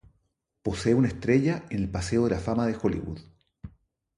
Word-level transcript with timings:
Posee 0.63 0.95
una 0.95 1.09
estrella 1.09 1.65
en 1.69 1.83
el 1.83 1.91
paseo 1.91 2.23
de 2.23 2.31
la 2.31 2.39
fama 2.39 2.65
de 2.65 2.75
Hollywood. 2.75 3.19